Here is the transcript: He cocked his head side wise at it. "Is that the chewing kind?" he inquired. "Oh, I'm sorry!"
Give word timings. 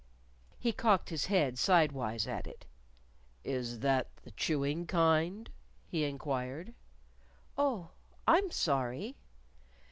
He 0.57 0.71
cocked 0.71 1.09
his 1.09 1.27
head 1.27 1.59
side 1.59 1.91
wise 1.91 2.25
at 2.25 2.47
it. 2.47 2.65
"Is 3.43 3.81
that 3.81 4.07
the 4.23 4.31
chewing 4.31 4.87
kind?" 4.87 5.47
he 5.85 6.05
inquired. 6.05 6.73
"Oh, 7.55 7.91
I'm 8.27 8.49
sorry!" 8.49 9.15